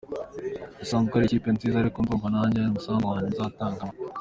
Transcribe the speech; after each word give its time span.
Isanzwe 0.83 1.13
ari 1.15 1.25
ikipe 1.27 1.49
nziza 1.51 1.75
ariko 1.79 1.95
ubu 1.97 2.05
ndumva 2.05 2.27
nanjye 2.33 2.57
hari 2.57 2.71
umusanzu 2.71 3.05
wanjye 3.11 3.29
nzatangamo. 3.29 3.93